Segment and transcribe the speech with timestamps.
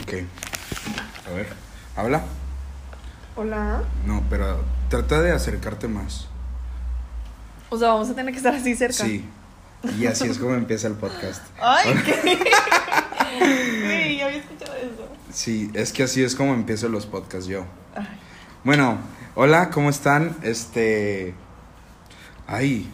[0.00, 0.14] Ok.
[1.28, 1.48] A ver.
[1.96, 2.22] ¿Habla?
[3.36, 3.82] Hola.
[4.06, 6.28] No, pero trata de acercarte más.
[7.68, 9.04] O sea, vamos a tener que estar así cerca.
[9.04, 9.24] Sí.
[9.98, 11.42] Y así es como empieza el podcast.
[11.60, 12.38] Ay, ¿qué?
[13.84, 15.08] Güey, ya había escuchado eso.
[15.32, 17.64] Sí, es que así es como empiezo los podcasts yo.
[17.94, 18.06] Ay.
[18.64, 18.98] Bueno,
[19.34, 20.36] hola, ¿cómo están?
[20.42, 21.34] Este.
[22.46, 22.90] Ay,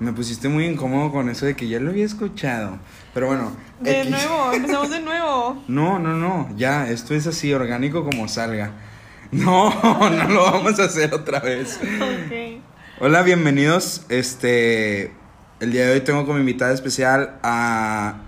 [0.00, 2.78] me pusiste muy incómodo con eso de que ya lo había escuchado.
[3.12, 3.52] Pero bueno.
[3.80, 4.10] De X.
[4.10, 5.62] nuevo, empezamos de nuevo.
[5.68, 8.72] No, no, no, ya, esto es así, orgánico como salga.
[9.30, 9.70] No,
[10.10, 11.78] no lo vamos a hacer otra vez.
[11.80, 12.62] Ok.
[12.98, 14.04] Hola, bienvenidos.
[14.08, 15.12] Este,
[15.60, 18.22] el día de hoy tengo como invitada especial a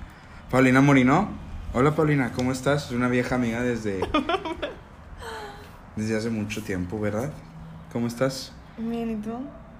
[0.48, 1.29] Paulina Morino.
[1.73, 2.87] Hola, Paulina, ¿cómo estás?
[2.87, 4.01] Es una vieja amiga desde
[5.96, 7.32] desde hace mucho tiempo, ¿verdad?
[7.93, 8.52] ¿Cómo estás?
[8.79, 9.32] Bien, ¿y tú?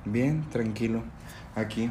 [0.05, 1.05] Bien, tranquilo.
[1.55, 1.91] Aquí.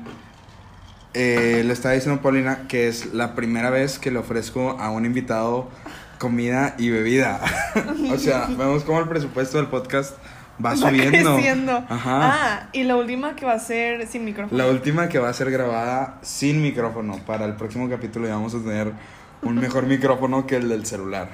[1.13, 4.91] Eh, le estaba diciendo a Paulina que es la primera vez que le ofrezco a
[4.91, 5.69] un invitado
[6.17, 7.41] comida y bebida.
[8.11, 10.15] o sea, vemos cómo el presupuesto del podcast
[10.63, 11.35] va, subiendo.
[11.35, 11.83] creciendo.
[11.89, 12.19] Ajá.
[12.21, 14.57] Ah, y la última que va a ser sin micrófono.
[14.57, 17.17] La última que va a ser grabada sin micrófono.
[17.25, 18.93] Para el próximo capítulo ya vamos a tener
[19.41, 21.29] un mejor micrófono que el del celular.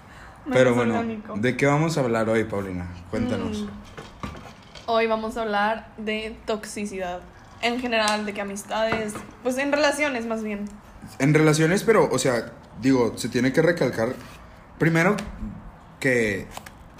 [0.50, 1.34] Pero bueno, orgánico.
[1.36, 2.88] ¿de qué vamos a hablar hoy, Paulina?
[3.10, 3.62] Cuéntanos.
[3.62, 3.68] Mm.
[4.86, 7.20] Hoy vamos a hablar de toxicidad.
[7.62, 10.64] En general, de que amistades, pues en relaciones más bien.
[11.18, 14.14] En relaciones, pero, o sea, digo, se tiene que recalcar.
[14.78, 15.16] Primero,
[15.98, 16.46] que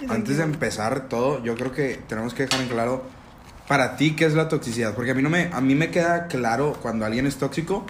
[0.09, 3.05] antes de empezar todo, yo creo que tenemos que dejar en claro
[3.69, 4.95] para ti qué es la toxicidad.
[4.95, 7.85] Porque a mí no me, a mí me queda claro cuando alguien es tóxico,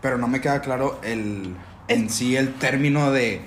[0.00, 1.54] pero no me queda claro el,
[1.88, 3.40] en sí el término de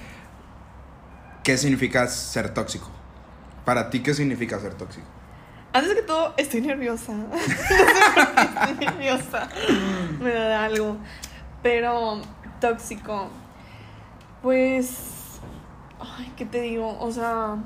[1.43, 2.89] qué significa ser tóxico.
[3.65, 5.07] Para ti, ¿qué significa ser tóxico?
[5.71, 7.13] Antes que todo, estoy nerviosa.
[7.29, 7.55] No sé
[8.15, 9.49] por qué estoy nerviosa.
[10.19, 10.97] Me da algo.
[11.61, 12.21] Pero
[12.59, 13.27] tóxico.
[14.41, 15.39] Pues.
[15.99, 16.97] Ay, ¿qué te digo?
[16.99, 17.57] O sea.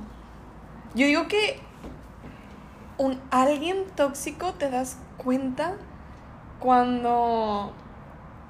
[0.96, 1.60] Yo digo que.
[2.98, 5.74] Un, alguien tóxico te das cuenta
[6.60, 7.74] cuando.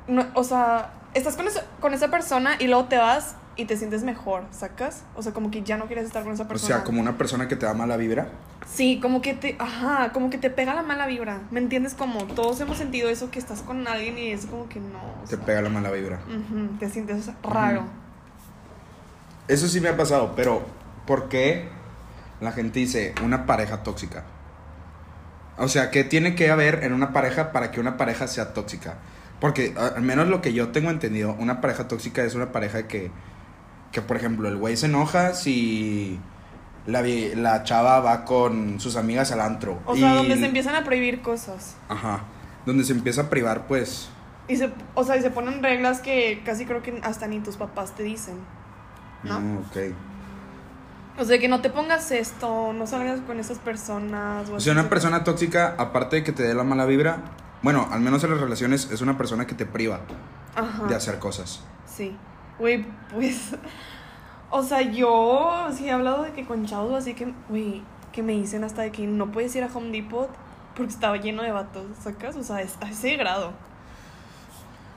[0.08, 3.78] no- o sea, estás con esa, con esa persona y luego te vas y te
[3.78, 5.04] sientes mejor, ¿sacas?
[5.16, 6.76] O sea, como que ya no quieres estar con esa O persona.
[6.76, 8.28] sea, como una persona que te da mala vibra.
[8.66, 11.42] Sí, como que te, ajá, como que te pega la mala vibra.
[11.52, 11.94] ¿Me entiendes?
[11.94, 14.98] Como todos hemos sentido eso que estás con alguien y es como que no.
[15.24, 16.20] o Te sea, pega la mala vibra.
[16.28, 17.84] ujú, te sientes raro.
[19.48, 20.66] Eso sí me ha pasado, pero
[21.06, 21.68] ¿por qué
[22.42, 24.24] la gente dice una pareja tóxica?
[25.58, 28.96] O sea, ¿qué tiene que haber en una pareja para que una pareja sea tóxica?
[29.40, 33.12] Porque al menos lo que yo tengo entendido, una pareja tóxica es una pareja que,
[33.92, 36.20] que por ejemplo, el güey se enoja si
[36.86, 37.02] la,
[37.36, 39.80] la chava va con sus amigas al antro.
[39.86, 41.76] O sea, donde se empiezan a prohibir cosas.
[41.90, 42.22] Ajá.
[42.66, 44.10] Donde se empieza a privar, pues...
[44.48, 47.56] Y se, o sea, y se ponen reglas que casi creo que hasta ni tus
[47.56, 48.36] papás te dicen.
[49.24, 49.40] ¿No?
[49.40, 49.78] mm, ok.
[51.20, 54.50] O sea, que no te pongas esto, no salgas con esas personas.
[54.50, 57.20] O así, sea, una persona tóxica, aparte de que te dé la mala vibra,
[57.62, 60.02] bueno, al menos en las relaciones, es una persona que te priva
[60.56, 60.88] Ajá.
[60.88, 61.62] de hacer cosas.
[61.86, 62.18] Sí.
[62.60, 63.56] Güey, pues.
[64.56, 67.82] O sea, yo sí he hablado de que con chavos, así que, güey,
[68.12, 70.30] que me dicen hasta de que no puedes ir a Home Depot
[70.76, 72.36] porque estaba lleno de vatos, ¿sacas?
[72.36, 73.52] O sea, es a ese grado.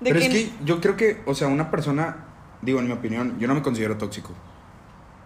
[0.02, 2.26] De Pero es que yo creo que, o sea, una persona,
[2.60, 4.34] digo, en mi opinión, yo no me considero tóxico.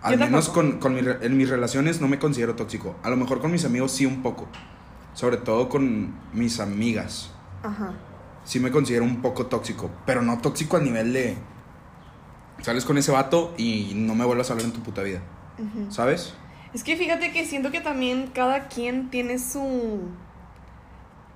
[0.00, 2.94] Al menos con, con mi en mis relaciones no me considero tóxico.
[3.02, 4.46] A lo mejor con mis amigos sí un poco.
[5.12, 7.32] Sobre todo con mis amigas.
[7.64, 7.94] Ajá.
[8.44, 9.90] Sí me considero un poco tóxico.
[10.06, 11.36] Pero no tóxico al nivel de...
[12.62, 15.20] Sales con ese vato y no me vuelvas a hablar en tu puta vida.
[15.90, 16.34] ¿Sabes?
[16.72, 20.00] Es que fíjate que siento que también cada quien tiene su.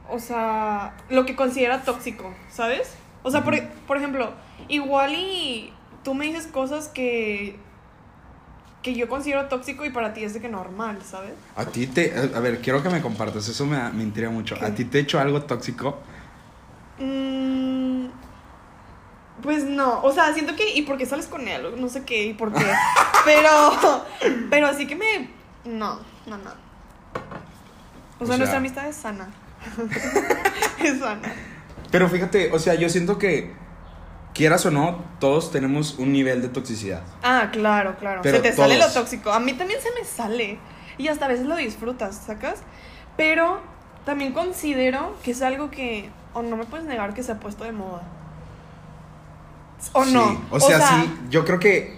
[0.08, 2.94] O sea, lo que considera tóxico, ¿sabes?
[3.22, 4.32] O sea, por, por ejemplo,
[4.68, 7.56] igual y tú me dices cosas que.
[8.82, 11.32] que yo considero tóxico y para ti es de que normal, ¿sabes?
[11.56, 12.14] A ti te...
[12.34, 13.48] A ver, quiero que me compartas.
[13.48, 14.56] Eso me, me intriga mucho.
[14.56, 14.64] ¿Qué?
[14.64, 15.98] ¿A ti te he hecho algo tóxico?
[16.98, 17.43] Mm,
[19.44, 20.74] pues no, o sea, siento que.
[20.74, 21.74] ¿Y por qué sales con él?
[21.76, 22.64] No sé qué, ¿y por qué?
[23.26, 23.50] pero.
[24.48, 25.28] Pero así que me.
[25.66, 26.50] No, no, no.
[28.18, 29.28] O O sea, sea- nuestra amistad es sana.
[30.82, 31.30] es sana.
[31.90, 33.52] Pero fíjate, o sea, yo siento que,
[34.32, 37.02] quieras o no, todos tenemos un nivel de toxicidad.
[37.22, 38.22] Ah, claro, claro.
[38.22, 39.30] Pero se te sale lo tóxico.
[39.30, 40.58] A mí también se me sale.
[40.96, 42.62] Y hasta a veces lo disfrutas, ¿sacas?
[43.18, 43.60] Pero
[44.06, 46.08] también considero que es algo que.
[46.32, 48.02] O no me puedes negar que se ha puesto de moda.
[49.92, 50.42] O Sí, no.
[50.50, 51.96] O sea, sí, yo creo que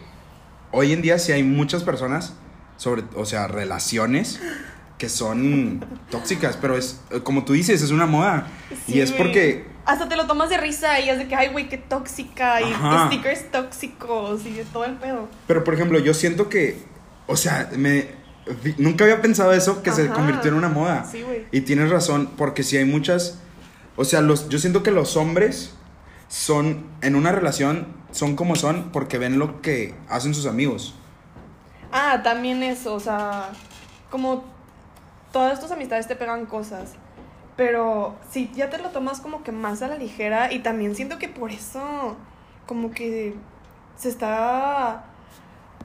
[0.73, 2.35] hoy en día sí hay muchas personas,
[2.77, 4.41] sobre, o sea, relaciones
[4.99, 8.49] que son tóxicas, pero es, como tú dices, es una moda.
[8.87, 11.49] Sí, y es porque hasta te lo tomas de risa y es de que, ay,
[11.49, 13.07] güey, qué tóxica, y Ajá.
[13.07, 15.29] stickers tóxicos y de todo el pedo.
[15.47, 16.83] Pero por ejemplo, yo siento que,
[17.27, 18.09] o sea, me
[18.79, 21.07] nunca había pensado eso que se convirtió en una moda.
[21.11, 21.47] Sí, güey.
[21.53, 23.39] Y tienes razón, porque si hay muchas,
[23.97, 25.73] o sea, los, yo siento que los hombres
[26.29, 30.95] son en una relación son como son porque ven lo que hacen sus amigos.
[31.93, 33.51] Ah, también eso, o sea,
[34.11, 34.45] como
[35.33, 36.95] todas tus amistades te pegan cosas.
[37.57, 41.19] Pero si ya te lo tomas como que más a la ligera y también siento
[41.19, 42.17] que por eso
[42.67, 43.35] como que
[43.97, 45.05] se está...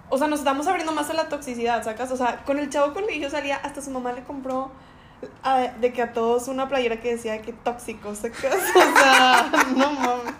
[0.09, 2.11] O sea, nos estamos abriendo más a la toxicidad, ¿sacas?
[2.11, 4.71] O sea, con el chavo con el que yo salía, hasta su mamá le compró
[5.43, 8.55] a- de que a todos una playera que decía que tóxico, ¿sacas?
[8.75, 10.33] O sea, no mames.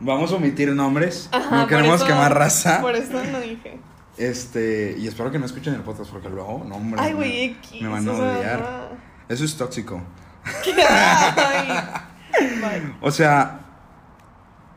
[0.00, 2.80] Vamos a omitir nombres, Ajá, no queremos eso- quemar raza.
[2.80, 3.78] Por eso no dije.
[4.16, 7.00] Este, y espero que no escuchen el podcast porque luego, no, hombre.
[7.02, 7.82] Ay, me- güey, X.
[7.82, 8.88] Me van a odiar.
[9.28, 10.00] Eso es tóxico.
[13.00, 13.60] O sea,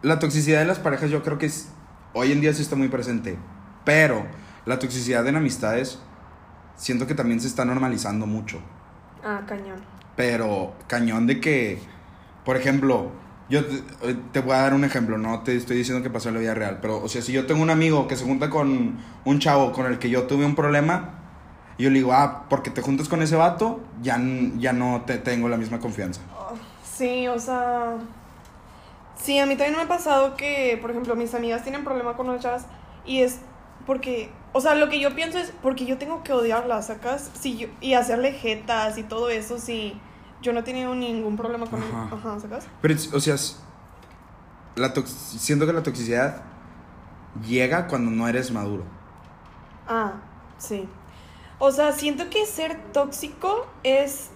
[0.02, 1.70] la toxicidad de las parejas yo creo que es,
[2.14, 3.38] hoy en día sí está muy presente.
[3.84, 4.26] Pero
[4.66, 6.00] la toxicidad en amistades
[6.78, 8.60] siento que también se está normalizando mucho.
[9.24, 9.82] Ah, cañón.
[10.16, 11.80] Pero cañón de que,
[12.46, 13.12] por ejemplo,
[13.50, 13.76] yo te,
[14.10, 16.42] eh, te voy a dar un ejemplo, no te estoy diciendo que pasó en la
[16.42, 19.40] vida real, pero o sea, si yo tengo un amigo que se junta con un
[19.40, 21.18] chavo con el que yo tuve un problema,
[21.78, 24.20] yo le digo, ah, porque te juntas con ese vato, ya,
[24.58, 26.22] ya no te tengo la misma confianza.
[26.36, 27.98] Oh, sí, o sea.
[29.16, 32.40] Sí, a mí también me ha pasado que, por ejemplo, mis amigas tienen problema con
[32.40, 32.66] chavas
[33.06, 33.40] y es
[33.86, 34.30] porque.
[34.54, 37.30] O sea, lo que yo pienso es porque yo tengo que odiarlas, ¿sacas?
[37.40, 40.00] Si yo, y hacerle jetas y todo eso, si
[40.42, 42.10] yo no he tenido ningún problema con Ajá.
[42.16, 42.68] Ajá, ¿sacas?
[42.82, 43.36] Pero, o sea,
[44.76, 46.42] la tox- siento que la toxicidad
[47.46, 48.84] llega cuando no eres maduro.
[49.88, 50.14] Ah,
[50.58, 50.88] sí.
[51.60, 54.30] O sea, siento que ser tóxico es.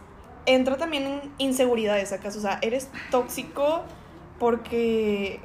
[0.48, 2.36] Entra también en inseguridades, ¿sacas?
[2.36, 3.84] O sea, eres tóxico
[4.40, 5.40] porque.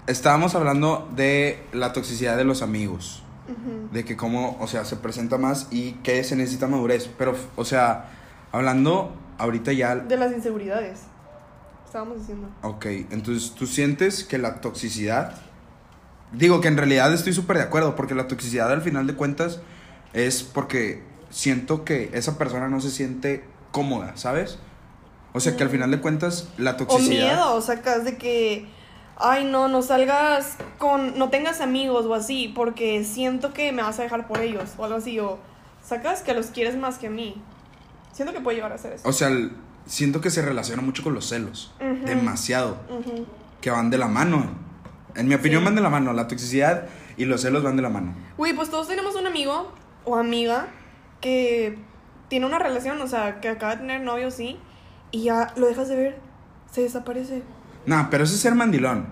[0.07, 3.23] estábamos hablando de la toxicidad de los amigos,
[3.91, 7.09] de que cómo, o sea, se presenta más y que se necesita madurez.
[7.17, 8.09] Pero, o sea,
[8.53, 11.01] hablando ahorita ya De las inseguridades.
[11.85, 12.49] Estábamos diciendo.
[12.61, 15.35] Ok, entonces tú sientes que la toxicidad,
[16.33, 19.59] digo que en realidad estoy súper de acuerdo, porque la toxicidad al final de cuentas
[20.13, 24.59] es porque siento que esa persona no se siente cómoda, ¿sabes?
[25.33, 27.33] O sea que al final de cuentas la O toxicidad...
[27.35, 28.67] miedo, sacas de que,
[29.17, 33.97] ay no, no salgas con, no tengas amigos o así, porque siento que me vas
[33.99, 35.39] a dejar por ellos o algo así, o
[35.83, 37.41] sacas que los quieres más que a mí.
[38.11, 39.09] Siento que puede llegar a ser eso.
[39.09, 39.53] O sea, el-
[39.87, 42.05] siento que se relaciona mucho con los celos, Ujú.
[42.05, 43.25] demasiado, Ujú.
[43.59, 44.51] que van de la mano.
[45.15, 45.65] En mi opinión Sí.
[45.65, 46.87] van de la mano, la toxicidad
[47.17, 48.13] y los celos van de la mano.
[48.37, 49.71] Uy, pues todos tenemos un amigo
[50.05, 50.67] o amiga
[51.21, 51.77] que
[52.29, 54.57] tiene una relación, o sea, que acaba de tener novio, sí,
[55.11, 56.17] y ya lo dejas de ver,
[56.71, 57.43] se desaparece.
[57.85, 59.07] Nah, pero eso es ser mandilón.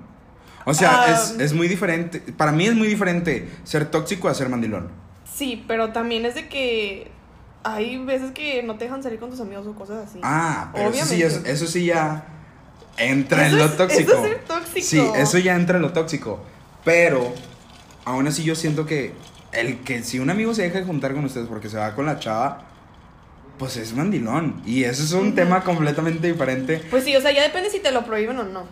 [0.66, 1.12] O sea, Ah.
[1.12, 2.20] es, es muy diferente.
[2.20, 4.90] Para mí es muy diferente ser tóxico a ser mandilón.
[5.32, 7.12] Sí, pero también es de que
[7.64, 10.20] hay veces que no te dejan salir con tus amigos o cosas así.
[10.24, 11.52] Ah, pero eso sí, es- Obviamente.
[11.52, 12.26] eso sí ya
[13.04, 14.12] entra Eso en lo es- tóxico.
[14.12, 14.86] eso es ser tóxico.
[14.88, 16.40] Sí, eso ya entra en lo tóxico.
[16.84, 17.34] Pero,
[18.06, 19.14] aún así yo siento que
[19.52, 22.06] el que si un amigo se deja de juntar con ustedes porque se va con
[22.06, 22.64] la chava,
[23.58, 24.62] pues es mandilón.
[24.66, 26.82] Y eso es un tema completamente diferente.
[26.90, 28.66] Pues sí, o sea, ya depende si te lo prohíben o no.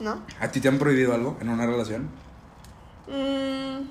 [0.00, 0.20] ¿No?
[0.40, 2.08] ¿A ti te han prohibido algo en una relación?
[3.08, 3.82] Mm,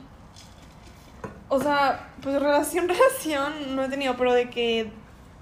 [1.50, 4.92] o sea, pues relación, relación no he tenido, pero de que,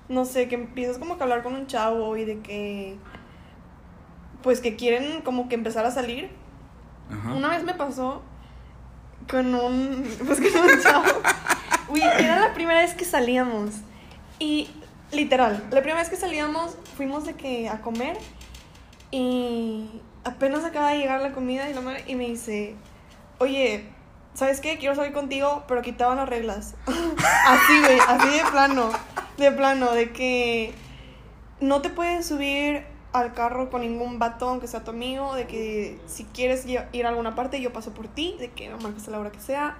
[0.10, 2.98] no sé, que empiezas como que a hablar con un chavo y de que,
[4.41, 6.29] pues que quieren como que empezar a salir.
[7.12, 7.34] Ajá.
[7.34, 8.22] Una vez me pasó
[9.29, 11.05] con un, pues con un chavo.
[11.89, 13.72] Uy, era la primera vez que salíamos.
[14.38, 14.69] Y
[15.12, 18.17] literal, la primera vez que salíamos fuimos de que a comer
[19.12, 22.75] y apenas acaba de llegar la comida y la madre y me dice,
[23.39, 23.86] "Oye,
[24.34, 24.77] ¿sabes qué?
[24.77, 26.75] Quiero salir contigo, pero quitaban las reglas."
[27.48, 28.91] así, güey, así de plano,
[29.38, 30.74] de plano de que
[31.60, 36.00] no te puedes subir al carro con ningún vato, aunque sea tu amigo, de que
[36.06, 39.12] si quieres ir a alguna parte, yo paso por ti, de que no marques a
[39.12, 39.78] la hora que sea.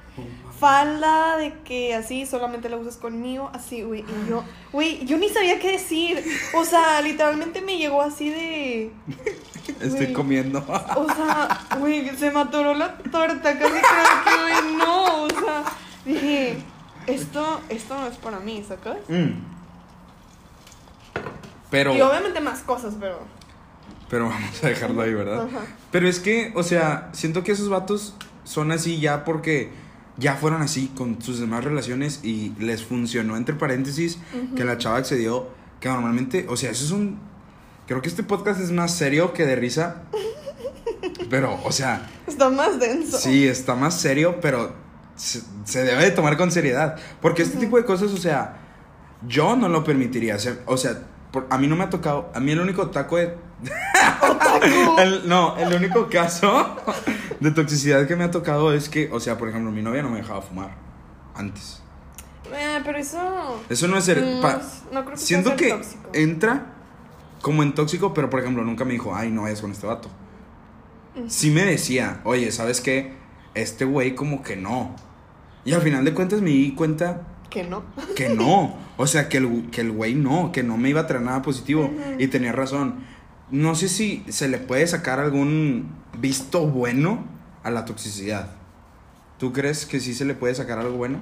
[0.59, 4.01] Falda, de que así solamente la usas conmigo, así, güey.
[4.01, 6.24] Y yo, güey, yo ni sabía qué decir.
[6.55, 8.91] O sea, literalmente me llegó así de.
[9.79, 10.59] Estoy comiendo.
[10.95, 15.24] O sea, güey, se me atoró la torta, casi creo que, güey, no.
[15.24, 15.63] O sea,
[16.03, 16.57] dije,
[17.05, 18.98] esto, esto no es para mí, ¿sacas?
[19.07, 19.58] Mm.
[21.69, 23.19] Pero, Y obviamente más cosas, pero.
[24.09, 25.45] pero vamos a dejarlo ahí, ¿verdad?
[25.47, 25.65] Ajá.
[25.91, 29.69] Pero es que, o sea, siento que esos vatos son así ya porque
[30.17, 34.19] ya fueron así con sus demás relaciones y les funcionó, entre paréntesis,
[34.55, 35.47] que la chava accedió,
[35.79, 37.19] que normalmente, o sea, eso es un...
[37.88, 40.03] Creo que este podcast es más serio que de risa.
[41.29, 43.17] Pero, o sea, Está más denso.
[43.17, 44.73] sí, está más serio, pero
[45.15, 46.97] se, se debe de tomar con seriedad.
[47.21, 48.57] Porque este tipo de cosas, o sea,
[49.27, 50.61] yo no lo permitiría hacer.
[50.65, 53.36] O sea, por- a mí no me ha tocado, a mí el único taco de...
[55.00, 56.75] El- no, el único caso
[57.39, 60.09] de toxicidad que me ha tocado es que, o sea, por ejemplo, mi novia no
[60.09, 60.71] me dejaba fumar
[61.36, 61.81] antes.
[62.53, 63.62] Eh, pero eso.
[63.69, 64.21] Eso no es ser...
[64.24, 66.09] No, pa- no creo que siento sea que tóxico.
[66.13, 66.65] entra
[67.41, 70.09] como en tóxico, pero por ejemplo, nunca me dijo, ay, no vayas con este vato.
[71.27, 73.13] Sí me decía, oye, ¿sabes qué?
[73.53, 74.95] Este güey como que no.
[75.65, 77.83] Y al final de cuentas me di cuenta Que no.
[78.15, 78.75] que no.
[78.97, 81.41] O sea, que el, que el güey no, que no me iba a traer nada
[81.41, 81.91] positivo.
[82.17, 83.03] Y tenía razón.
[83.49, 87.25] No sé si se le puede sacar algún visto bueno
[87.63, 88.51] a la toxicidad.
[89.37, 91.21] ¿Tú crees que sí se le puede sacar algo bueno?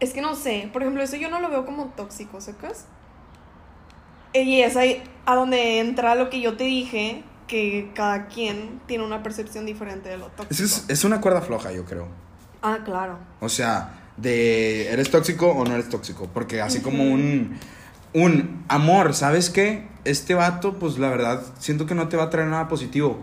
[0.00, 0.68] Es que no sé.
[0.72, 2.86] Por ejemplo, eso yo no lo veo como tóxico, ¿sacas?
[4.34, 9.04] Y es ahí a donde entra lo que yo te dije, que cada quien tiene
[9.04, 10.64] una percepción diferente de lo tóxico.
[10.64, 12.08] Es, es una cuerda floja, yo creo.
[12.62, 13.18] Ah, claro.
[13.40, 16.28] O sea, de eres tóxico o no eres tóxico.
[16.32, 17.58] Porque así como un,
[18.14, 19.88] un amor, ¿sabes qué?
[20.04, 23.18] Este vato, pues la verdad, siento que no te va a traer nada positivo.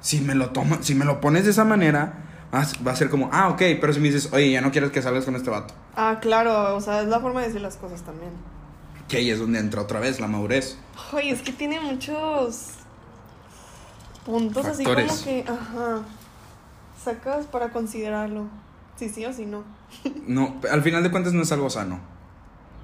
[0.00, 3.28] Si me lo toma, si me lo pones de esa manera, va a- ser como,
[3.32, 5.74] ah, ok, pero si me dices, oye, ya no quieres que salgas con este vato.
[5.96, 6.76] Ah, claro.
[6.76, 8.30] O sea, es la forma de decir las cosas también.
[9.08, 10.78] Que ahí es donde entra otra vez la madurez.
[11.12, 12.70] Ay, es que tiene muchos
[14.24, 15.10] puntos así Factores.
[15.12, 16.02] como que, ajá,
[17.02, 18.46] sacas para considerarlo.
[18.98, 19.62] Sí, sí o sí, no.
[20.26, 22.00] No, al final de cuentas no es algo sano.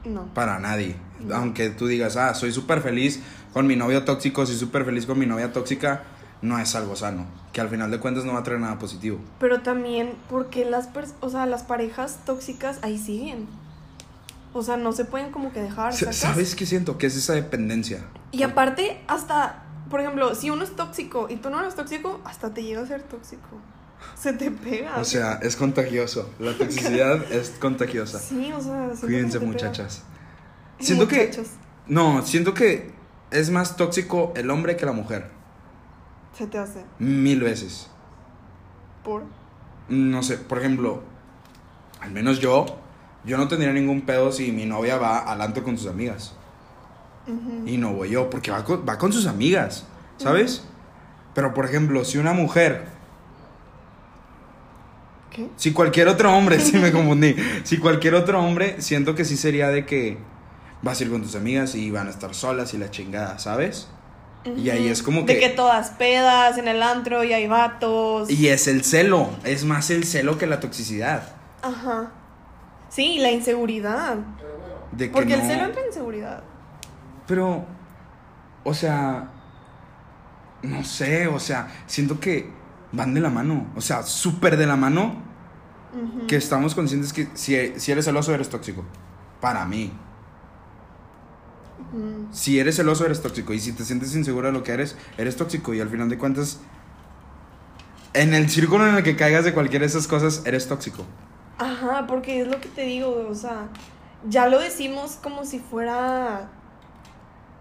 [0.04, 0.26] No.
[0.34, 0.96] Para nadie.
[1.20, 1.34] No.
[1.34, 3.20] Aunque tú digas, ah, soy súper feliz
[3.52, 6.04] con mi novio tóxico, soy súper feliz con mi novia tóxica,
[6.42, 7.26] no es algo sano.
[7.52, 9.18] Que al final de cuentas no va a traer nada positivo.
[9.40, 10.88] Pero también porque las,
[11.20, 13.46] o sea, las parejas tóxicas ahí siguen.
[14.52, 15.92] O sea, no se pueden como que dejar.
[15.94, 16.96] ¿Sabes qué siento?
[16.96, 18.04] Que es esa dependencia.
[18.30, 22.54] Y aparte, hasta, por ejemplo, si uno es tóxico y tú no eres tóxico, hasta
[22.54, 23.58] te llega a ser tóxico.
[24.16, 24.96] Se te pega.
[24.98, 26.30] O sea, es contagioso.
[26.38, 28.18] La toxicidad es contagiosa.
[28.18, 29.52] sí, o sea, Cuídense, se te pega.
[29.52, 30.02] muchachas.
[30.78, 31.30] Siento que.
[31.86, 32.92] No, siento que
[33.30, 35.30] es más tóxico el hombre que la mujer.
[36.36, 36.84] Se te hace.
[36.98, 37.90] Mil veces.
[39.04, 39.24] Por.
[39.88, 41.02] No sé, por ejemplo,
[42.00, 42.64] al menos yo,
[43.24, 46.34] yo no tendría ningún pedo si mi novia va al antro con sus amigas.
[47.66, 49.86] Y no voy yo, porque va con, va con sus amigas,
[50.18, 50.64] ¿sabes?
[51.34, 52.86] Pero por ejemplo, si una mujer,
[55.34, 55.48] ¿Qué?
[55.56, 59.68] si cualquier otro hombre, si me confundí, si cualquier otro hombre, siento que sí sería
[59.68, 60.16] de que
[60.82, 63.88] vas a ir con tus amigas y van a estar solas y la chingada, ¿sabes?
[64.56, 68.30] Y ahí es como De que- que todas pedas en el antro y hay vatos.
[68.30, 71.22] Y es el celo, es más el celo que la toxicidad.
[71.62, 72.12] Ajá.
[72.90, 74.16] Sí, la inseguridad.
[74.92, 76.42] De que Porque el celo entra en inseguridad.
[77.26, 77.64] Pero,
[78.64, 79.30] o sea,
[80.62, 82.50] no sé, o sea, siento que
[82.92, 85.22] van de la mano, o sea, súper de la mano,
[86.26, 88.84] Que estamos conscientes que si, si eres celoso eres tóxico.
[89.40, 89.92] Para mí.
[92.32, 95.36] Si eres celoso eres tóxico y si te sientes inseguro de lo que eres, eres
[95.36, 96.60] tóxico y al final de cuentas,
[98.14, 101.04] en el círculo en el que caigas de cualquiera de esas cosas, eres tóxico.
[101.58, 103.68] Ajá, porque es lo que te digo, o sea,
[104.28, 106.48] ya lo decimos como si fuera.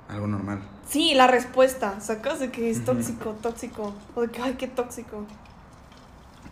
[0.09, 0.61] Algo normal.
[0.87, 2.39] Sí, la respuesta, ¿sacas?
[2.39, 3.93] De que es tóxico, tóxico.
[4.15, 5.25] O de que, ay, qué tóxico.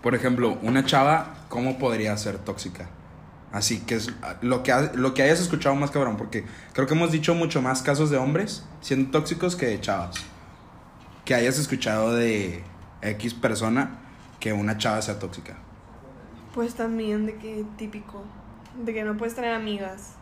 [0.01, 2.89] Por ejemplo, una chava, ¿cómo podría ser tóxica?
[3.51, 4.09] Así que es
[4.41, 7.61] lo que, ha- lo que hayas escuchado más cabrón, porque creo que hemos dicho mucho
[7.61, 10.15] más casos de hombres siendo tóxicos que de chavas.
[11.25, 12.63] Que hayas escuchado de
[13.01, 13.99] X persona
[14.39, 15.55] que una chava sea tóxica.
[16.55, 18.23] Pues también de que típico.
[18.83, 20.13] De que no puedes tener amigas.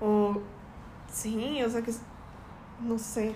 [0.00, 0.40] O.
[1.12, 1.90] Sí, o sea que.
[1.90, 2.00] es-
[2.82, 3.34] No sé.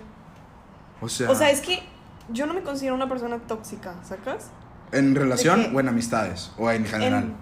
[1.01, 1.81] O sea, O sea, es que
[2.29, 4.51] yo no me considero una persona tóxica, ¿sacas?
[4.91, 7.33] En relación o en amistades, o en general.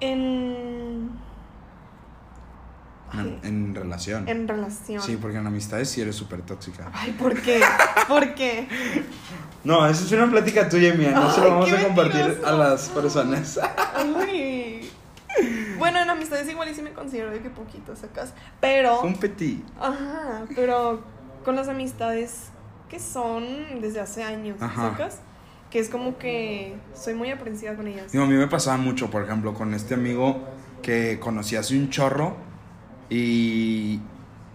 [0.00, 1.10] En.
[3.12, 4.28] En, Ay, en relación.
[4.28, 5.00] en relación.
[5.00, 6.90] Sí, porque en amistades sí eres súper tóxica.
[6.92, 7.60] Ay, ¿por qué?
[8.08, 8.68] ¿Por qué?
[9.64, 12.46] No, eso es una plática tuya y mía, no se lo vamos a compartir mentiroso.
[12.46, 13.58] a las personas.
[13.96, 14.88] Ay.
[15.76, 18.32] Bueno, en amistades igual y sí me considero de que poquito, ¿sacas?
[18.60, 19.00] Pero.
[19.02, 19.64] Un petit.
[19.80, 21.02] Ajá, pero
[21.44, 22.50] con las amistades
[22.88, 24.90] que son desde hace años, Ajá.
[24.90, 25.18] ¿sacas?
[25.76, 28.10] Que es como que soy muy aprensiva con ellas.
[28.10, 30.42] Digo, a mí me pasaba mucho, por ejemplo, con este amigo
[30.80, 32.34] que conocí hace un chorro
[33.10, 34.00] y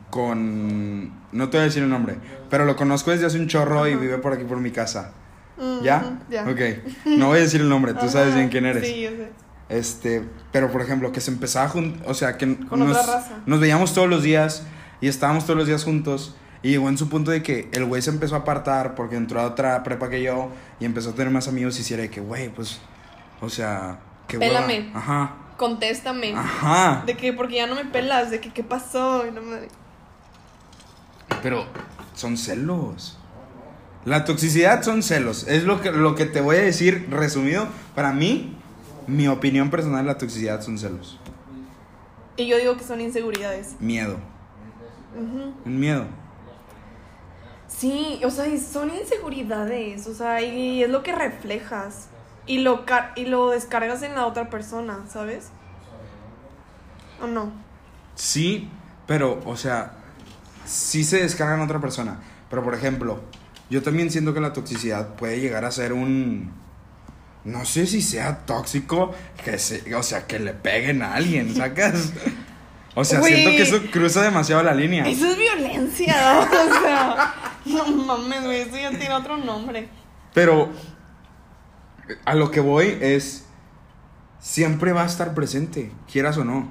[0.10, 1.14] con...
[1.32, 2.16] No te voy a decir el nombre,
[2.50, 5.14] pero lo conozco desde hace un chorro y vive por aquí por mi casa.
[5.60, 6.22] Ujú, ¿Ya?
[6.28, 6.42] Ya.
[6.50, 6.60] Ok.
[7.06, 8.88] No voy a decir el nombre, tú sabes bien quién eres.
[8.88, 9.30] Sí, yo sé.
[9.70, 13.18] Este, pero por ejemplo, que se empezaba a juntar, o sea, que Con nos, otra
[13.18, 13.44] raza.
[13.46, 14.64] nos veíamos todos los días
[15.02, 16.36] y estábamos todos los días juntos.
[16.64, 19.42] Y llegó en su punto de que el güey se empezó a apartar porque entró
[19.42, 20.50] a otra prepa que yo
[20.80, 22.80] y empezó a tener más amigos y si era de que, güey, pues,
[23.42, 24.92] o sea, que Pélame.
[24.94, 26.34] Ajá, Contéstame.
[26.36, 27.04] ajá.
[27.06, 29.28] De que porque ya no me pelas, de que qué pasó.
[29.28, 29.68] Y no me...
[31.42, 31.66] Pero
[32.16, 33.18] son celos.
[34.06, 35.48] La toxicidad son celos.
[35.48, 37.68] Es lo que, lo que te voy a decir resumido.
[37.94, 38.58] Para mí,
[39.08, 41.20] mi opinión personal la toxicidad son celos.
[42.38, 43.76] Y yo digo que son inseguridades.
[43.80, 44.18] Miedo.
[45.16, 45.54] Ujú.
[45.66, 46.06] Un miedo.
[47.82, 52.10] Sí, o sea, son inseguridades, o sea, y es lo que reflejas
[52.46, 55.50] y lo, car- y lo descargas en la otra persona, ¿sabes?
[57.20, 57.52] ¿O no?
[58.14, 58.70] Sí,
[59.08, 59.94] pero, o sea,
[60.64, 62.20] sí se descarga en otra persona.
[62.52, 63.20] Pero, por ejemplo,
[63.72, 66.52] yo también siento que la toxicidad puede llegar a ser un...
[67.46, 69.12] No sé si sea tóxico,
[69.44, 72.14] que se, o sea, que le peguen a alguien, ¿sacas?
[72.94, 75.08] O sea, siento que eso cruza demasiado la línea.
[75.08, 76.14] Eso es violencia,
[76.52, 77.34] o sea,
[77.66, 79.90] no mames, güey, eso ya tiene otro nombre.
[80.34, 80.70] Pero
[82.26, 83.46] a lo que voy es,
[84.40, 86.70] siempre va a estar presente, quieras o no.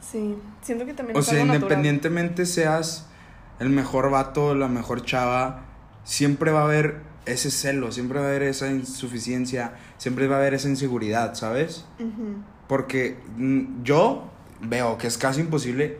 [0.00, 1.62] Sí, siento que también O es sea, algo natural.
[1.62, 3.06] independientemente seas
[3.58, 5.64] el mejor vato, la mejor chava,
[6.04, 10.38] siempre va a haber ese celo, siempre va a haber esa insuficiencia, siempre va a
[10.40, 11.84] haber esa inseguridad, ¿sabes?
[12.66, 14.30] Porque mm, yo
[14.62, 15.98] veo que es casi imposible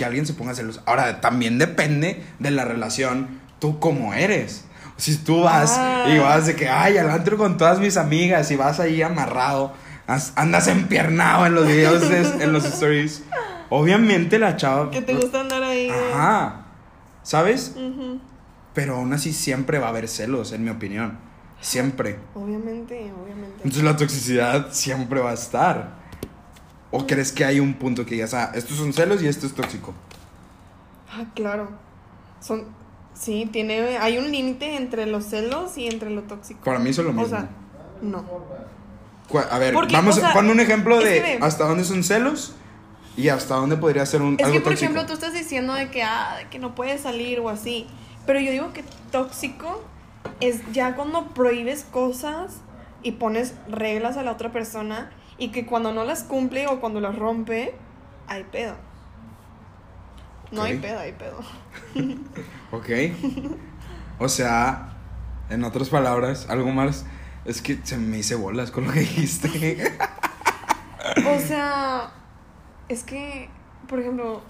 [0.00, 0.80] que alguien se ponga celos.
[0.86, 4.64] Ahora, también depende de la relación, tú cómo eres.
[4.96, 6.06] Si tú vas Ah.
[6.08, 9.74] y vas de que, ay, al antro con todas mis amigas y vas ahí amarrado,
[10.06, 13.24] as- andas empiernado en los videos, de- en los stories.
[13.68, 14.90] Obviamente la chava...
[14.90, 15.90] Que te gusta andar ahí.
[15.90, 16.62] Ajá.
[17.22, 17.74] ¿Sabes?
[17.76, 18.20] Ujú.
[18.72, 21.18] Pero aún así siempre va a haber celos, en mi opinión.
[21.60, 22.18] Siempre.
[22.34, 23.56] Obviamente, obviamente.
[23.56, 25.99] Entonces la toxicidad siempre va a estar.
[26.90, 29.54] ¿O crees que hay un punto que digas, ah, estos son celos y esto es
[29.54, 29.94] tóxico?
[31.12, 31.68] Ah, claro.
[32.40, 32.64] Son,
[33.14, 36.60] sí, tiene, hay un límite entre los celos y entre lo tóxico.
[36.64, 37.26] Para mí son lo mismo.
[37.26, 37.48] O sea,
[38.02, 38.24] no.
[39.50, 42.54] A ver, porque, vamos o sea, a poner un ejemplo de hasta dónde son celos
[43.16, 44.90] y hasta dónde podría ser un Es algo que, por tóxico.
[44.90, 47.86] ejemplo, tú estás diciendo de que, ah, que no puedes salir o así.
[48.26, 49.82] Pero yo digo que tóxico
[50.40, 52.56] es ya cuando prohíbes cosas
[53.02, 57.00] y pones reglas a la otra persona y que cuando no las cumple o cuando
[57.00, 57.74] las rompe,
[58.28, 58.76] hay pedo.
[60.52, 61.40] No hay pedo, hay pedo.
[62.72, 62.88] Ok.
[64.20, 64.90] O sea,
[65.48, 67.04] en otras palabras, algo más.
[67.44, 69.82] Es que se me hice bolas con lo que dijiste.
[71.26, 72.12] O sea,
[72.88, 73.48] es que,
[73.88, 74.42] por ejemplo,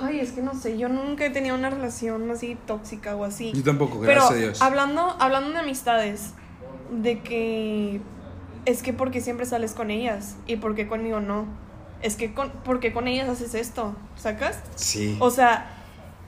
[0.00, 3.52] ay, es que no sé, yo nunca he tenido una relación así tóxica o así.
[3.52, 4.62] Yo tampoco, Pero gracias a Dios.
[4.62, 6.34] hablando, hablando de amistades,
[6.92, 8.00] de que
[8.66, 11.46] es que porque siempre sales con ellas y porque conmigo no.
[12.02, 14.60] Es que con, porque con ellas haces esto, ¿sacas?
[14.76, 15.16] Sí.
[15.20, 15.70] O sea,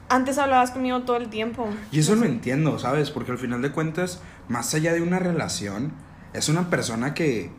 [0.08, 1.66] antes hablabas conmigo todo el tiempo.
[1.90, 3.10] Y eso lo entiendo, ¿sabes?
[3.10, 5.92] Porque al final de cuentas, más allá de una relación,
[6.34, 7.50] es una persona que,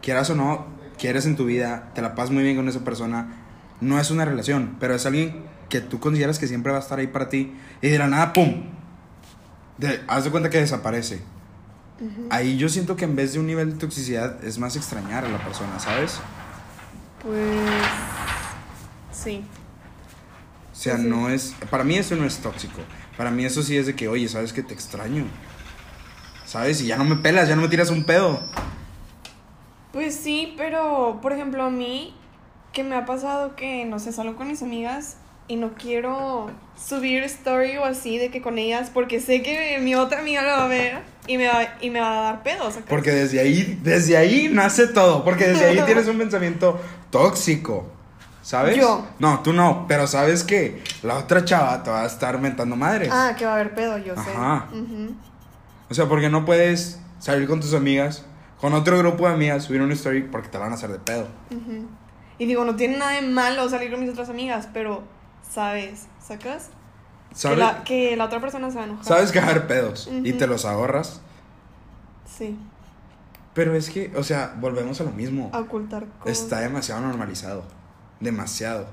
[0.00, 0.66] quieras o no,
[0.98, 3.36] quieres en tu vida, te la pasas muy bien con esa persona.
[3.80, 6.98] No es una relación, pero es alguien que tú consideras que siempre va a estar
[6.98, 7.52] ahí para ti.
[7.80, 8.64] Y de la nada, ¡pum!
[9.78, 11.22] De, haz de cuenta que desaparece.
[12.30, 15.28] Ahí yo siento que en vez de un nivel de toxicidad es más extrañar a
[15.28, 16.18] la persona, ¿sabes?
[17.22, 17.38] Pues
[19.12, 19.44] sí.
[20.72, 21.08] O sea, Sí, sí.
[21.08, 21.54] no es.
[21.70, 22.80] Para mí eso no es tóxico.
[23.16, 25.24] Para mí eso sí es de que, oye, ¿sabes que te extraño?
[26.44, 26.80] ¿Sabes?
[26.82, 28.42] Y ya no me pelas, ya no me tiras un pedo.
[29.92, 32.14] Pues sí, pero por ejemplo a mí,
[32.72, 35.16] que me ha pasado que, no sé, salgo con mis amigas
[35.48, 36.50] y no quiero
[36.82, 40.48] subir story o así de que con ellas, porque sé que mi otra amiga lo
[40.48, 42.78] va a ver y me va, y me va a dar pedos.
[42.88, 45.24] Porque desde ahí, desde ahí nace todo.
[45.24, 46.80] Porque desde ahí tienes un pensamiento
[47.10, 47.86] tóxico.
[48.42, 48.76] ¿Sabes?
[48.76, 49.06] Yo.
[49.20, 49.86] No, tú no.
[49.86, 53.08] Pero sabes que la otra chava te va a estar mentando madres.
[53.12, 54.30] Ah, que va a haber pedo, yo sé.
[54.30, 54.68] Ajá.
[54.72, 55.14] Ujú.
[55.88, 58.24] O sea, porque no puedes salir con tus amigas,
[58.60, 61.28] con otro grupo de amigas, subir una story porque te van a hacer de pedo.
[61.50, 61.86] Ujú.
[62.38, 65.04] Y digo, no tiene nada de malo salir con mis otras amigas, pero,
[65.48, 66.06] ¿sabes?
[66.20, 66.70] ¿Sacas?
[67.40, 69.04] Que la, que la otra persona se va a enojar.
[69.04, 71.20] Sabes haber pedos y te los ahorras.
[72.26, 72.58] Sí,
[73.54, 75.50] Pero es que, o sea, volvemos a lo mismo.
[75.52, 76.38] a ocultar cosas.
[76.42, 77.64] Está demasiado normalizado.
[78.20, 78.86] Demasiado.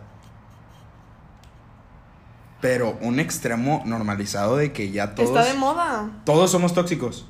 [2.61, 5.29] Pero un extremo normalizado de que ya todos.
[5.29, 6.09] Está de moda.
[6.25, 7.25] Todos somos tóxicos.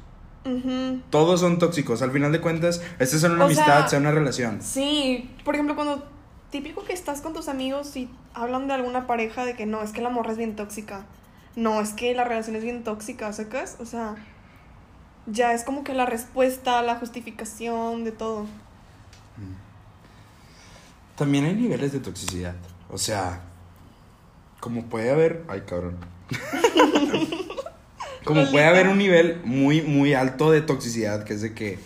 [1.12, 2.02] Todos son tóxicos.
[2.02, 4.62] Al final de cuentas, este sea una O amistad, sea, sea una relación.
[4.62, 6.08] Sí, por ejemplo, cuando
[6.52, 9.92] típico que estás con tus amigos y hablan de alguna pareja de que no, es
[9.92, 11.06] que la morra es bien tóxica.
[11.56, 13.78] No, es que la relación es bien tóxica, ¿sacas?
[13.80, 14.16] O sea,
[15.26, 18.46] ya es como que la respuesta, la justificación de todo.
[21.16, 22.56] También hay niveles de toxicidad.
[22.90, 23.42] O sea,
[24.60, 25.44] como puede haber.
[25.50, 25.98] Ay, cabrón.
[28.24, 31.80] como puede haber un nivel muy, muy alto de toxicidad que es de que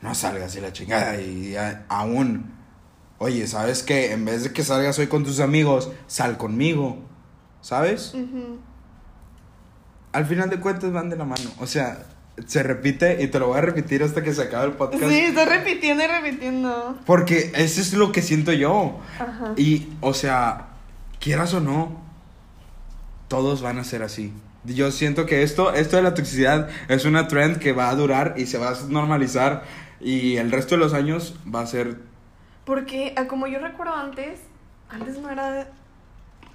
[0.00, 1.20] no salgas y la chingada.
[1.20, 1.54] Y
[1.88, 2.57] aún,
[3.18, 4.12] oye, ¿sabes qué?
[4.12, 6.98] En vez de que salgas hoy con tus amigos, sal conmigo.
[7.60, 8.14] ¿Sabes?
[8.14, 8.58] Ujú.
[10.12, 11.50] Al final de cuentas van de la mano.
[11.58, 12.06] O sea,
[12.46, 15.02] se repite y te lo voy a repetir hasta que se acabe el podcast.
[15.04, 16.98] Sí, estoy repitiendo y repitiendo.
[17.04, 19.00] Porque eso es lo que siento yo.
[19.18, 19.54] Ajá.
[19.56, 20.68] Y, o sea,
[21.20, 22.00] quieras o no,
[23.28, 24.32] todos van a ser así.
[24.64, 28.34] Yo siento que esto, esto de la toxicidad es una trend que va a durar
[28.36, 29.64] y se va a normalizar.
[30.00, 32.07] Y el resto de los años va a ser.
[32.68, 34.40] Porque, ah, como yo recuerdo antes,
[34.90, 35.66] antes no era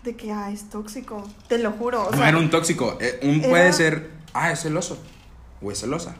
[0.03, 1.27] de, que, ah, es tóxico.
[1.47, 2.03] Te lo juro.
[2.07, 2.99] O no sea, era un tóxico.
[3.01, 4.11] eh, un era- puede ser.
[4.31, 4.99] Ah, es celoso.
[5.59, 6.15] O es celosa.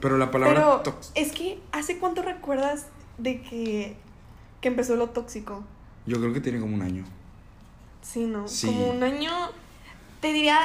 [0.00, 1.12] Pero la palabra Pero tóxico.
[1.14, 2.86] es que, ¿hace cuánto recuerdas
[3.16, 3.96] de que,
[4.60, 5.62] que empezó lo tóxico?
[6.04, 7.04] Yo creo que tiene como un año.
[8.02, 8.48] Sí, ¿no?
[8.48, 8.66] Sí.
[8.66, 9.30] Como un año,
[10.20, 10.58] te diría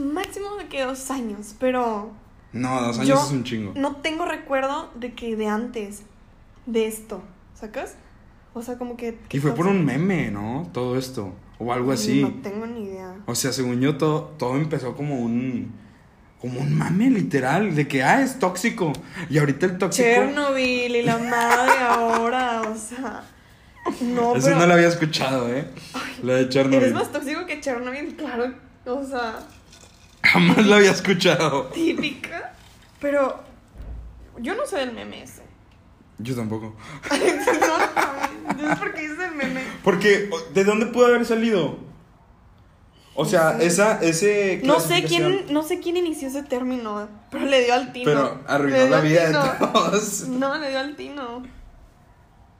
[0.00, 2.12] máximo de que dos años, pero
[2.52, 3.72] No, dos años Yo es un chingo.
[3.74, 6.02] no tengo recuerdo de que de antes,
[6.66, 7.22] de esto,
[7.54, 7.96] ¿sacas?
[8.52, 9.18] O sea, como que...
[9.28, 10.68] que Y fue por un meme, ¿no?
[10.72, 11.34] Todo esto.
[11.58, 12.22] O algo así.
[12.22, 13.16] No tengo ni idea.
[13.26, 15.72] O sea, según yo, todo, todo empezó como un.
[16.40, 17.74] Como un mame, literal.
[17.74, 18.92] De que, ah, es tóxico.
[19.30, 20.06] Y ahorita el tóxico.
[20.06, 23.24] Chernobyl y la madre ahora, o sea...
[24.00, 25.66] No, Eso pero no lo había escuchado, ¿eh?
[26.22, 26.78] Lo de Chernobyl.
[26.78, 28.52] eres más tóxico que Chernobyl, claro.
[28.86, 29.40] O sea,
[30.22, 31.64] Jamás lo había escuchado.
[31.66, 32.54] típica.
[33.00, 33.42] Pero
[34.38, 35.42] yo no soy el meme ese.
[36.18, 36.74] Yo tampoco.
[37.10, 39.62] no, entonces, ¿por qué dices el meme?
[39.82, 41.78] Porque, ¿de dónde pudo haber salido?
[43.16, 44.60] O sea, esa, ese.
[44.64, 48.04] No sé quién, no sé quién inició ese término, pero le dio al tino.
[48.06, 49.44] Pero arruinó la vida tino.
[49.44, 50.28] de todos.
[50.28, 51.42] No, le dio al tino.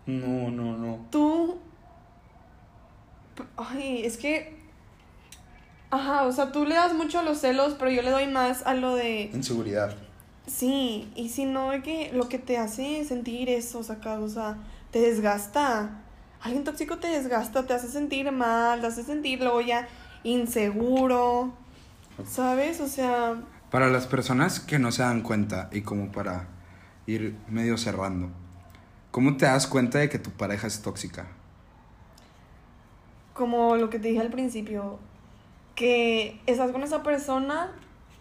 [0.06, 1.06] No, no, no.
[1.10, 1.58] Tú.
[3.56, 4.62] Ay, es que.
[5.90, 8.64] Ajá, o sea, tú le das mucho a los celos, pero yo le doy más
[8.64, 9.30] a lo de.
[9.32, 9.96] Inseguridad.
[10.46, 14.58] Sí, y si no, es que lo que te hace sentir eso, saca, o sea,
[14.90, 16.02] te desgasta.
[16.40, 19.88] Alguien tóxico te desgasta, te hace sentir mal, te hace sentir luego ya
[20.22, 21.52] inseguro.
[22.26, 22.80] ¿Sabes?
[22.80, 26.48] O sea, Para las personas que no se dan cuenta y como para
[27.06, 28.28] ir medio cerrando,
[29.10, 31.26] ¿cómo te das cuenta de que tu pareja es tóxica?
[33.34, 34.98] como lo que te dije al principio,
[35.74, 37.72] que estás con esa persona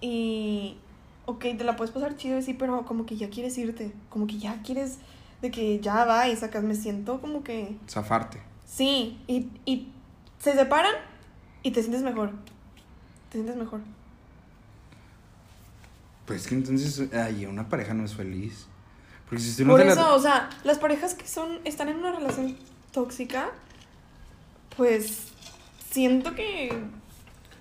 [0.01, 0.77] y,
[1.25, 4.37] ok, te la puedes pasar chido sí, pero como que ya quieres irte, como que
[4.37, 4.97] ya quieres
[5.41, 8.41] de que ya va y sacas, me siento como que, Zafarte.
[8.65, 9.89] sí, y, y
[10.39, 10.93] se separan
[11.63, 12.31] y te sientes mejor,
[13.29, 13.81] te sientes mejor.
[16.25, 18.67] Pues que entonces, ay, una pareja no es feliz.
[19.27, 21.97] Porque si tú no Por la- eso, o sea, las parejas que son, están en
[21.97, 22.55] una relación
[22.93, 23.49] tóxica,
[24.77, 25.27] pues
[25.91, 26.71] siento que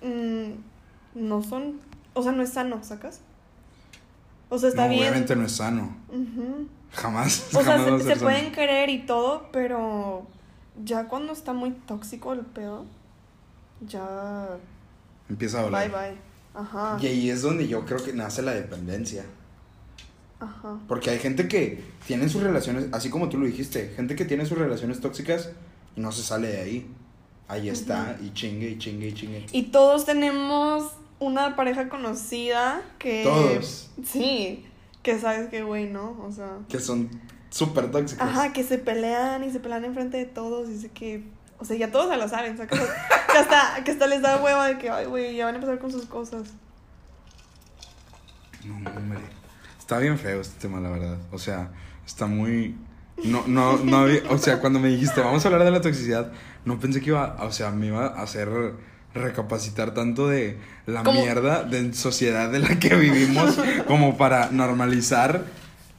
[0.01, 1.81] mm, no son,
[2.13, 3.19] o sea, no es sano, ¿sacas?
[4.53, 5.01] O sea, está no, bien.
[5.01, 5.97] obviamente no es sano.
[6.09, 6.67] Ujú.
[6.91, 7.47] Jamás.
[7.53, 10.27] O sea, jamás se, pueden querer y todo, pero
[10.83, 12.85] ya cuando está muy tóxico el pedo,
[13.81, 14.49] ya
[15.27, 15.91] Empieza a bye doler.
[15.91, 16.17] bye.
[16.53, 16.99] Ajá.
[17.01, 19.25] Y ahí es donde yo creo que nace la dependencia.
[20.39, 20.77] Ajá.
[20.87, 24.45] Porque hay gente que tiene sus relaciones, así como tú lo dijiste, gente que tiene
[24.45, 25.49] sus relaciones tóxicas
[25.95, 26.91] y no se sale de ahí.
[27.47, 29.45] Ahí está, y chingue, y chingue, y chingue.
[29.51, 30.91] Y todos tenemos
[31.23, 33.23] una pareja conocida que.
[33.23, 33.89] Todos.
[34.03, 34.65] Sí,
[35.01, 36.17] que sabes que, güey, ¿no?
[36.21, 36.59] O sea.
[36.69, 37.09] Que son
[37.49, 38.25] súper tóxicos.
[38.25, 41.23] Ajá, que se pelean y se pelean enfrente de todos y sé que.
[41.59, 42.79] O sea, ya todos se lo saben, ¿sacas?
[43.31, 45.79] que, hasta, que hasta les da hueva de que, ay, güey, ya van a empezar
[45.79, 46.49] con sus cosas.
[48.65, 49.19] No, hombre.
[49.79, 51.17] Está bien feo este tema, la verdad.
[51.31, 51.71] O sea,
[52.05, 52.75] está muy.
[53.23, 54.21] No, no, no había.
[54.29, 56.33] O sea, cuando me dijiste, vamos a hablar de la toxicidad,
[56.65, 57.37] no pensé que iba.
[57.41, 58.49] O sea, me iba a hacer
[59.13, 61.21] recapacitar tanto de la ¿Cómo?
[61.21, 65.45] mierda de sociedad de la que vivimos como para normalizar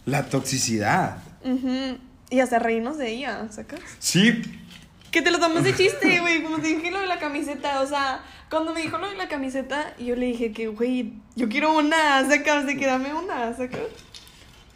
[0.07, 1.19] la toxicidad.
[1.45, 1.99] Ujú.
[2.31, 3.81] Y hasta reírnos de ella, ¿sacas?
[3.99, 4.43] Sí,
[5.11, 7.87] Que te lo tomas de chiste, güey, como te dije lo de la camiseta, o
[7.87, 11.77] sea, cuando me dijo lo de la camiseta, yo le dije que, güey, yo quiero
[11.79, 13.81] una, sacas, de que dame una, sacas.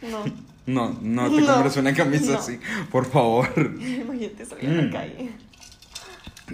[0.01, 0.23] No,
[0.65, 2.37] no, no te No, compres una camisa no.
[2.39, 2.57] así,
[2.89, 3.49] por favor.
[3.81, 4.85] imagínate salir a Mm.
[4.85, 5.29] la calle.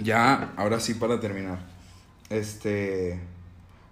[0.02, 1.58] Ya, ahora sí para terminar.
[2.30, 3.20] Este.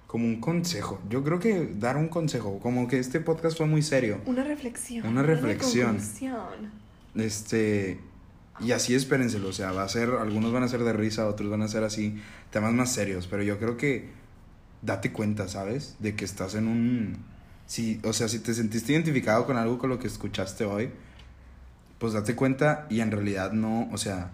[0.07, 1.01] Como un consejo.
[1.09, 2.61] Yo creo que dar un consejo.
[2.61, 4.21] Como que este podcast fue muy serio.
[4.27, 5.07] Una reflexión.
[5.07, 5.97] Una reflexión.
[5.97, 6.71] conclusión.
[7.17, 7.99] Este.
[8.61, 11.51] Y así espérenselo, o sea, va a ser, algunos van a ser de risa, otros
[11.51, 12.21] van a ser así,
[12.51, 14.11] temas más serios, pero yo creo que
[14.81, 15.97] date cuenta, ¿sabes?
[15.99, 17.17] De que estás en un...
[17.67, 20.91] Si, o sea, si te sentiste identificado con algo con lo que escuchaste hoy,
[21.99, 24.31] pues date cuenta y en realidad no, o sea,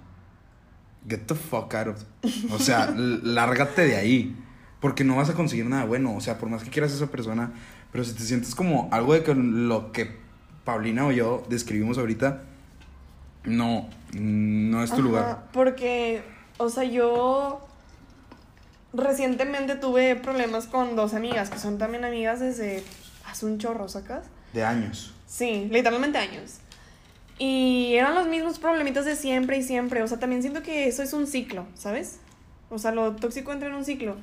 [1.08, 2.04] get the fuck out of...
[2.52, 4.36] O sea, lárgate de ahí,
[4.80, 7.10] porque no vas a conseguir nada bueno, o sea, por más que quieras a esa
[7.10, 7.52] persona,
[7.92, 10.16] pero si te sientes como algo de que lo que
[10.64, 12.42] Paulina o yo describimos ahorita,
[13.44, 15.44] no, no es tu Ajá, lugar.
[15.52, 16.22] Porque,
[16.58, 17.66] o sea, yo
[18.92, 22.82] recientemente tuve problemas con dos amigas, que son también amigas desde
[23.26, 24.26] hace un chorro, ¿sacas?
[24.52, 25.14] De años.
[25.26, 26.58] Sí, literalmente años.
[27.42, 30.02] Y eran los mismos problemitas de siempre y siempre.
[30.02, 32.18] O sea, también siento que eso es un ciclo, ¿sabes?
[32.68, 34.16] O sea, lo tóxico entra en un ciclo.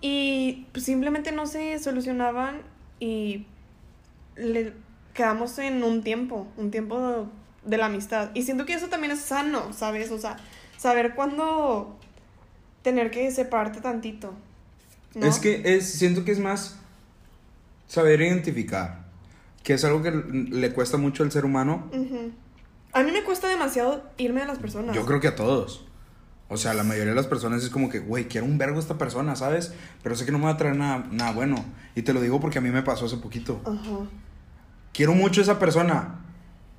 [0.00, 2.62] Y pues, simplemente no se solucionaban
[2.98, 3.44] y
[4.36, 4.72] le
[5.12, 7.28] quedamos en un tiempo, un tiempo
[7.62, 8.30] de la amistad.
[8.32, 10.10] Y siento que eso también es sano, ¿sabes?
[10.10, 10.38] O sea,
[10.78, 11.98] saber cuándo
[12.80, 14.32] tener que separarte tantito.
[15.14, 15.26] ¿no?
[15.26, 16.78] Es que es, siento que es más
[17.86, 19.04] saber identificar,
[19.62, 21.90] que es algo que le cuesta mucho al ser humano.
[21.92, 22.32] Ujú.
[22.96, 24.96] A mí me cuesta demasiado irme de las personas.
[24.96, 25.84] Yo creo que a todos.
[26.48, 28.96] O sea, la mayoría de las personas es como que, güey, quiero un vergo esta
[28.96, 29.74] persona, ¿sabes?
[30.02, 31.62] Pero sé que no me va a traer nada, nada bueno.
[31.94, 33.60] Y te lo digo porque a mí me pasó hace poquito.
[33.66, 34.06] Ajá.
[34.94, 36.20] Quiero mucho a esa persona,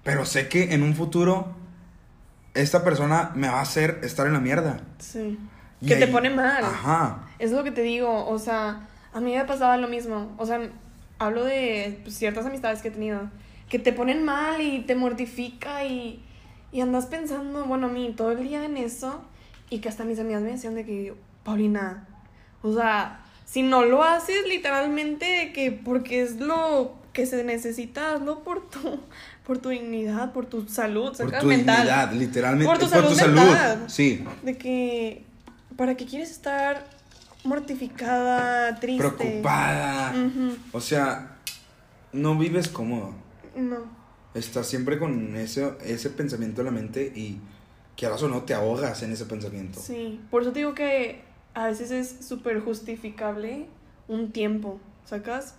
[0.04, 1.54] pero sé que en un futuro
[2.56, 4.82] esta persona me va a hacer estar en la mierda.
[4.98, 5.38] Sí.
[5.82, 6.66] Y que te pone mal.
[6.66, 7.28] Ajá.
[7.38, 8.28] Es lo que te digo.
[8.28, 10.34] O sea, a mí me pasaba lo mismo.
[10.40, 10.68] O sea,
[11.20, 13.30] hablo de pues, ciertas amistades que he tenido.
[13.70, 16.24] Que te ponen mal y te mortifica y,
[16.72, 19.22] y andas pensando, bueno, a mí todo el día en eso.
[19.70, 22.08] Y que hasta mis amigas me decían de que, Paulina,
[22.62, 28.44] o sea, si no lo haces literalmente, que porque es lo que se necesita, hazlo
[28.44, 29.00] por tu,
[29.46, 31.78] por tu dignidad, por tu salud, Por tu mental.
[31.78, 32.66] dignidad, literalmente.
[32.66, 33.36] Por tu salud salud.
[33.42, 33.84] mental.
[33.88, 34.24] Sí.
[34.44, 35.24] De que,
[35.76, 36.86] ¿para qué quieres estar
[37.44, 39.08] mortificada, triste?
[39.10, 40.14] Preocupada.
[40.72, 41.38] O sea,
[42.14, 43.14] no vives cómodo.
[43.58, 43.78] No.
[44.34, 47.40] Estás siempre con ese, ese pensamiento en la mente y
[47.98, 49.80] quieras o no te ahogas en ese pensamiento.
[49.82, 51.24] Sí, por eso te digo que
[51.56, 53.66] a veces es súper justificable
[54.08, 55.56] un tiempo, ¿sacas?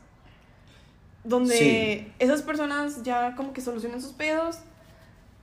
[1.25, 1.55] Donde
[2.07, 2.13] Sí.
[2.21, 4.59] esas personas ya como que solucionan sus pedos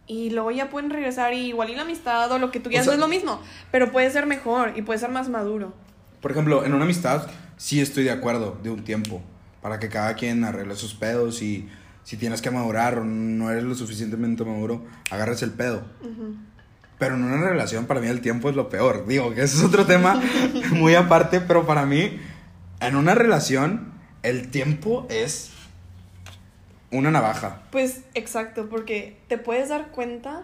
[0.08, 2.86] y luego ya pueden regresar y igual y la amistad o lo que tú quieras
[2.86, 3.41] sea- es lo mismo,
[3.72, 5.74] pero puede ser mejor y puede ser más maduro.
[6.22, 9.22] Por ejemplo, en una amistad sí estoy de acuerdo de un tiempo
[9.62, 11.68] para que cada quien arregle sus pedos y
[12.06, 15.84] si tienes que madurar o no eres lo suficientemente maduro, agarres el pedo.
[17.00, 19.08] Pero en una relación para mí el tiempo es lo peor.
[19.08, 20.22] Digo que ese es otro tema
[20.70, 22.20] muy aparte, pero para mí
[22.80, 23.91] en una relación
[24.22, 25.50] el tiempo es
[26.91, 27.63] una navaja.
[27.72, 30.44] Pues exacto, porque te puedes dar cuenta,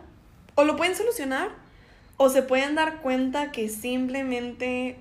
[0.56, 1.50] o lo pueden solucionar,
[2.18, 4.98] o se pueden dar cuenta que simplemente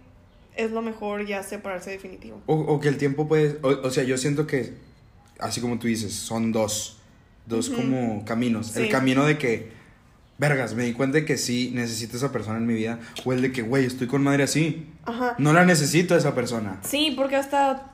[0.57, 2.43] es lo mejor ya separarse definitivo.
[2.47, 3.59] O, o que el tiempo puede...
[3.63, 4.75] O, o sea, yo siento que,
[5.41, 6.97] así como tú dices, son dos.
[7.47, 8.77] Dos como caminos.
[8.77, 9.73] El camino de que,
[10.39, 13.01] vergas, me di cuenta de que sí necesito a esa persona en mi vida.
[13.25, 14.87] O el de que, güey, estoy con madre así.
[15.05, 15.35] Ajá.
[15.39, 16.79] No la necesito a esa persona.
[16.83, 17.93] Sí, porque hasta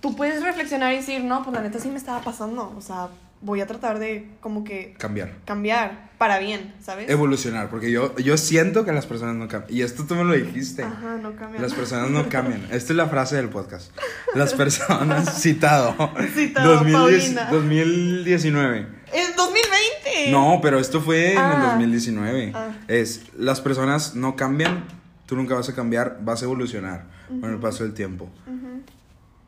[0.00, 2.74] tú puedes reflexionar y decir, no, pues la neta sí me estaba pasando.
[2.76, 3.08] O sea,
[3.40, 5.32] voy a tratar de como que Cambiar.
[5.44, 7.08] cambiar para bien, ¿sabes?
[7.08, 7.70] Evolucionar.
[7.70, 9.72] Porque yo, yo siento que las personas no cambian.
[9.72, 10.82] Y esto tú me lo dijiste.
[10.82, 11.60] Ajá, no cambia.
[11.60, 12.62] Las personas no cambian.
[12.72, 13.92] Esta es la frase del podcast.
[14.34, 15.94] Las personas, citado.
[16.34, 16.94] Citado, 2010
[17.34, 17.48] Paulina.
[17.50, 18.86] 2019.
[19.12, 20.30] ¡Es 2020!
[20.32, 21.68] No, pero esto fue en el Ah.
[21.72, 22.52] 2019.
[22.54, 22.70] Ah.
[22.88, 24.84] Es, las personas no cambian,
[25.26, 28.28] tú nunca vas a cambiar, vas a evolucionar con el paso del tiempo.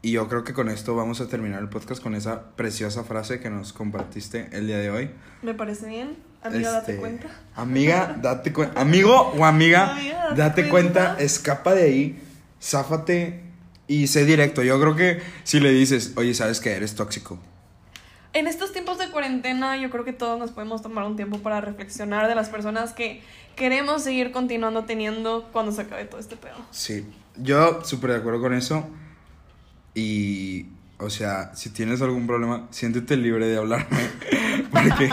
[0.02, 3.38] Y yo creo que con esto vamos a terminar el podcast con esa preciosa frase
[3.40, 5.10] que nos compartiste el día de hoy.
[5.42, 6.16] Me parece bien.
[6.42, 7.28] Amiga, date Este, cuenta.
[7.54, 8.80] Amiga, date cuenta.
[8.80, 11.22] Amigo o amiga, Amiga, date date cuenta, cuenta.
[11.22, 12.22] escapa de ahí,
[12.62, 13.42] záfate
[13.88, 14.62] y sé directo.
[14.62, 17.38] Yo creo que si le dices, oye, sabes que eres tóxico.
[18.32, 21.60] En estos tiempos de cuarentena, yo creo que todos nos podemos tomar un tiempo para
[21.60, 23.22] reflexionar de las personas que
[23.56, 26.54] queremos seguir continuando teniendo cuando se acabe todo este pedo.
[26.70, 27.04] Sí,
[27.36, 28.88] yo súper de acuerdo con eso.
[29.94, 30.66] Y,
[30.98, 33.98] o sea, si tienes algún problema, siéntete libre de hablarme.
[34.70, 35.10] Porque,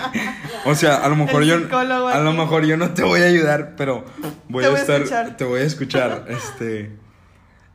[0.66, 3.74] o sea, a lo mejor yo, a lo mejor yo no te voy a ayudar,
[3.76, 4.06] pero
[4.50, 5.38] voy Te a voy a estar, escuchar.
[5.38, 6.26] te voy a escuchar.
[6.30, 6.92] Este,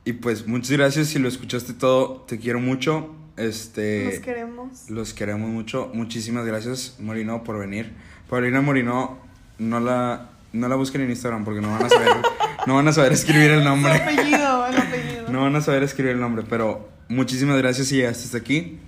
[0.05, 2.23] y pues, muchas gracias si lo escuchaste todo.
[2.29, 3.15] Te quiero mucho.
[3.37, 4.91] Este, Nos queremos.
[4.91, 5.91] los queremos mucho.
[5.95, 7.93] Muchísimas gracias, Morino, por venir.
[8.29, 9.19] Paulina Morino,
[9.59, 12.09] no la, no la busquen en Instagram porque no van a saber,
[12.67, 13.93] no van a saber escribir el Su nombre.
[13.95, 15.29] apellido, el apellido.
[15.31, 18.79] No van a saber escribir el nombre, pero muchísimas gracias si llegaste hasta aquí.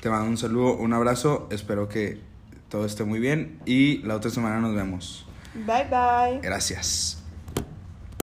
[0.00, 1.48] Te mando un saludo, un abrazo.
[1.50, 2.20] Espero que
[2.68, 5.26] todo esté muy bien y la otra semana nos vemos.
[5.54, 6.40] Bye bye.
[6.42, 7.22] Gracias.